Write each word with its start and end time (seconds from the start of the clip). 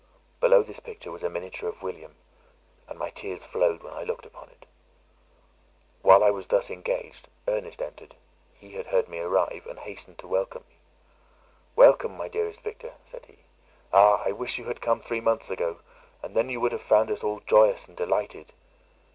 Below 0.39 0.63
this 0.63 0.79
picture 0.79 1.11
was 1.11 1.21
a 1.21 1.29
miniature 1.29 1.69
of 1.69 1.83
William; 1.83 2.15
and 2.87 2.97
my 2.97 3.11
tears 3.11 3.45
flowed 3.45 3.83
when 3.83 3.93
I 3.93 4.03
looked 4.03 4.25
upon 4.25 4.49
it. 4.49 4.65
While 6.01 6.23
I 6.23 6.31
was 6.31 6.47
thus 6.47 6.71
engaged, 6.71 7.27
Ernest 7.47 7.83
entered: 7.83 8.15
he 8.55 8.71
had 8.71 8.87
heard 8.87 9.07
me 9.07 9.19
arrive, 9.19 9.67
and 9.69 9.77
hastened 9.77 10.17
to 10.17 10.27
welcome 10.27 10.63
me: 10.67 10.77
"Welcome, 11.75 12.17
my 12.17 12.27
dearest 12.29 12.61
Victor," 12.61 12.95
said 13.05 13.27
he. 13.27 13.43
"Ah! 13.93 14.23
I 14.25 14.31
wish 14.31 14.57
you 14.57 14.65
had 14.65 14.81
come 14.81 15.01
three 15.01 15.21
months 15.21 15.51
ago, 15.51 15.81
and 16.23 16.35
then 16.35 16.49
you 16.49 16.59
would 16.61 16.71
have 16.71 16.81
found 16.81 17.11
us 17.11 17.23
all 17.23 17.39
joyous 17.41 17.87
and 17.87 17.95
delighted. 17.95 18.53